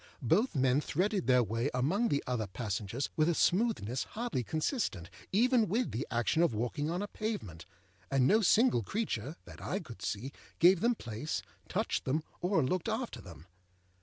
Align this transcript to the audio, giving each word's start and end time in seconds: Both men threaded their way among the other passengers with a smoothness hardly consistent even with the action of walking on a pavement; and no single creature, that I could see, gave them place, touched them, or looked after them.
Both 0.23 0.55
men 0.55 0.81
threaded 0.81 1.27
their 1.27 1.43
way 1.43 1.69
among 1.75 2.07
the 2.09 2.23
other 2.25 2.47
passengers 2.47 3.11
with 3.15 3.29
a 3.29 3.35
smoothness 3.35 4.05
hardly 4.15 4.43
consistent 4.43 5.11
even 5.31 5.67
with 5.69 5.91
the 5.91 6.07
action 6.09 6.41
of 6.41 6.55
walking 6.55 6.89
on 6.89 7.03
a 7.03 7.07
pavement; 7.07 7.67
and 8.09 8.25
no 8.25 8.41
single 8.41 8.81
creature, 8.81 9.35
that 9.45 9.61
I 9.61 9.79
could 9.79 10.01
see, 10.01 10.31
gave 10.57 10.79
them 10.79 10.95
place, 10.95 11.43
touched 11.69 12.05
them, 12.05 12.23
or 12.41 12.63
looked 12.63 12.89
after 12.89 13.21
them. 13.21 13.45